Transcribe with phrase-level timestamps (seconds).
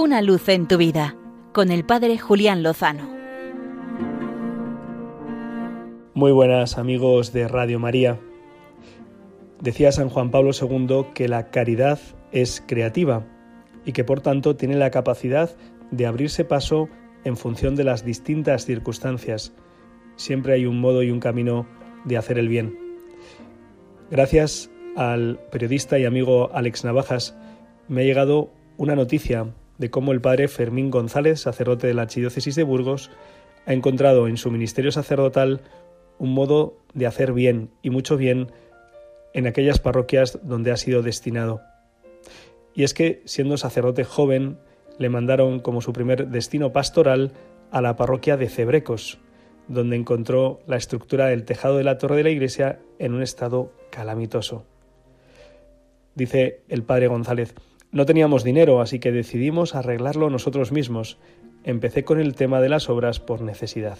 [0.00, 1.16] Una luz en tu vida
[1.52, 3.10] con el Padre Julián Lozano.
[6.14, 8.20] Muy buenas amigos de Radio María.
[9.60, 11.98] Decía San Juan Pablo II que la caridad
[12.30, 13.26] es creativa
[13.84, 15.56] y que por tanto tiene la capacidad
[15.90, 16.88] de abrirse paso
[17.24, 19.52] en función de las distintas circunstancias.
[20.14, 21.66] Siempre hay un modo y un camino
[22.04, 22.78] de hacer el bien.
[24.12, 27.36] Gracias al periodista y amigo Alex Navajas
[27.88, 32.54] me ha llegado una noticia de cómo el padre Fermín González, sacerdote de la Archidiócesis
[32.54, 33.10] de Burgos,
[33.66, 35.60] ha encontrado en su ministerio sacerdotal
[36.18, 38.50] un modo de hacer bien y mucho bien
[39.32, 41.60] en aquellas parroquias donde ha sido destinado.
[42.74, 44.58] Y es que, siendo sacerdote joven,
[44.98, 47.32] le mandaron como su primer destino pastoral
[47.70, 49.18] a la parroquia de Cebrecos,
[49.68, 53.72] donde encontró la estructura del tejado de la torre de la iglesia en un estado
[53.90, 54.64] calamitoso.
[56.14, 57.54] Dice el padre González,
[57.90, 61.18] no teníamos dinero, así que decidimos arreglarlo nosotros mismos.
[61.64, 63.98] Empecé con el tema de las obras por necesidad.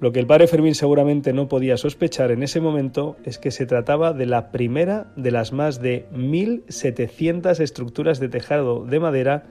[0.00, 3.66] Lo que el padre Fermín seguramente no podía sospechar en ese momento es que se
[3.66, 9.46] trataba de la primera de las más de 1.700 estructuras de tejado de madera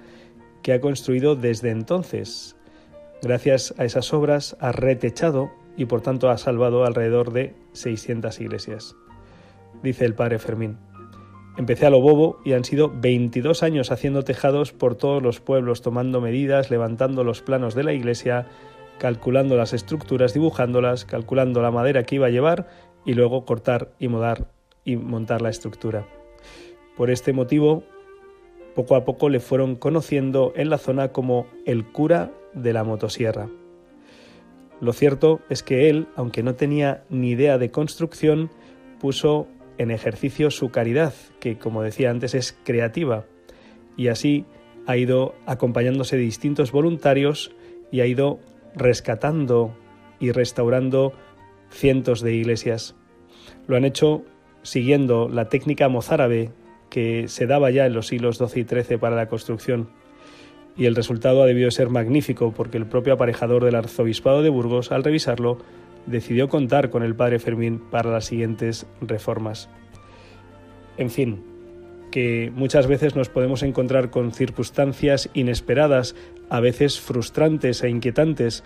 [0.64, 2.56] que ha construido desde entonces.
[3.22, 8.96] Gracias a esas obras ha retechado y por tanto ha salvado alrededor de 600 iglesias.
[9.84, 10.78] Dice el padre Fermín.
[11.58, 15.82] Empecé a lo bobo y han sido 22 años haciendo tejados por todos los pueblos,
[15.82, 18.46] tomando medidas, levantando los planos de la iglesia,
[19.00, 22.68] calculando las estructuras, dibujándolas, calculando la madera que iba a llevar
[23.06, 24.52] y luego cortar y modar
[24.86, 26.08] y montar la estructura.
[26.96, 27.84] Por este motivo,
[28.76, 33.50] poco a poco le fueron conociendo en la zona como el cura de la motosierra.
[34.80, 38.52] Lo cierto es que él, aunque no tenía ni idea de construcción,
[39.00, 39.48] puso
[39.78, 43.26] en ejercicio su caridad, que como decía antes es creativa,
[43.96, 44.46] y así
[44.86, 47.52] ha ido acompañándose de distintos voluntarios
[47.92, 48.40] y ha ido
[48.76, 49.76] rescatando
[50.20, 51.14] y restaurando
[51.70, 52.96] cientos de iglesias.
[53.68, 54.24] Lo han hecho
[54.64, 56.52] siguiendo la técnica mozárabe
[56.90, 59.90] que se daba ya en los siglos XII y XIII para la construcción.
[60.78, 64.92] Y el resultado ha debido ser magnífico porque el propio aparejador del arzobispado de Burgos,
[64.92, 65.58] al revisarlo,
[66.08, 69.70] decidió contar con el padre Fermín para las siguientes reformas.
[70.98, 71.44] En fin,
[72.12, 76.16] que muchas veces nos podemos encontrar con circunstancias inesperadas,
[76.50, 78.64] a veces frustrantes e inquietantes.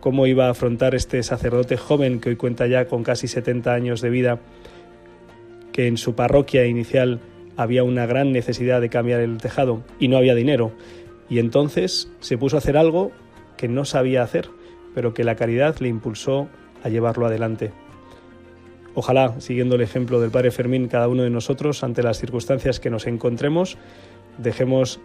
[0.00, 4.00] ¿Cómo iba a afrontar este sacerdote joven que hoy cuenta ya con casi 70 años
[4.00, 4.40] de vida,
[5.72, 7.20] que en su parroquia inicial
[7.56, 10.72] había una gran necesidad de cambiar el tejado y no había dinero?
[11.28, 13.12] Y entonces se puso a hacer algo
[13.56, 14.50] que no sabía hacer,
[14.94, 16.48] pero que la caridad le impulsó
[16.82, 17.72] a llevarlo adelante.
[18.94, 22.90] Ojalá, siguiendo el ejemplo del Padre Fermín, cada uno de nosotros, ante las circunstancias que
[22.90, 23.78] nos encontremos,
[24.38, 25.00] dejemos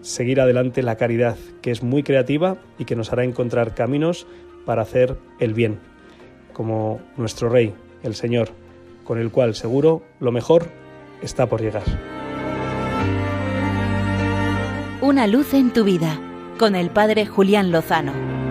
[0.00, 4.26] seguir adelante la caridad, que es muy creativa y que nos hará encontrar caminos
[4.64, 5.78] para hacer el bien,
[6.52, 8.50] como nuestro Rey, el Señor,
[9.04, 10.68] con el cual seguro lo mejor
[11.22, 11.84] está por llegar.
[15.02, 16.18] Una luz en tu vida,
[16.58, 18.45] con el Padre Julián Lozano.